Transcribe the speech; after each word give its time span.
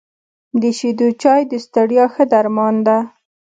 د 0.61 0.63
شيدو 0.77 1.07
چای 1.21 1.41
د 1.51 1.53
ستړیا 1.65 2.05
ښه 2.13 2.23
درمان 2.33 2.75
ده. 2.87 2.97